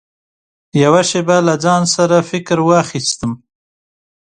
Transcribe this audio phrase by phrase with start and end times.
[0.83, 3.31] يوه شېبه له ځان سره فکر واخيستم.